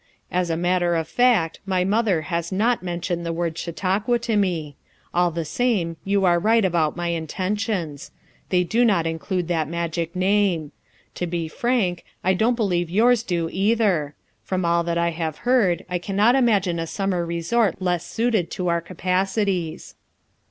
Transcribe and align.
As 0.31 0.49
a 0.49 0.57
matter 0.57 0.95
of 0.95 1.07
fact 1.07 1.59
my 1.63 1.83
mother 1.83 2.21
has 2.21 2.51
not 2.51 2.81
mentioned 2.81 3.23
the 3.23 3.31
word 3.31 3.55
Chautauqua 3.55 4.17
to 4.21 4.35
me; 4.35 4.75
all 5.13 5.29
the 5.29 5.45
same 5.45 5.95
you 6.03 6.25
are 6.25 6.39
right 6.39 6.65
about 6.65 6.97
my 6.97 7.09
intentions; 7.09 8.09
they 8.49 8.63
do 8.63 8.83
not 8.83 9.05
include 9.05 9.47
that 9.49 9.67
magic 9.67 10.15
name; 10.15 10.71
to 11.13 11.27
be 11.27 11.47
frank, 11.47 12.03
I 12.23 12.33
don't 12.33 12.55
believe 12.55 12.89
yours 12.89 13.21
do, 13.21 13.47
either; 13.51 14.15
from 14.43 14.65
all 14.65 14.83
that 14.85 14.97
I 14.97 15.11
have 15.11 15.37
heard 15.45 15.85
I 15.87 15.99
cannot 15.99 16.33
imagine 16.33 16.79
a 16.79 16.87
summer 16.87 17.23
resort 17.23 17.79
less 17.79 18.03
suited 18.03 18.49
to 18.49 18.69
our 18.69 18.81
ca 18.81 18.95
pacities. 18.95 19.93